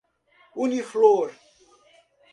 Uniflor 0.55 1.31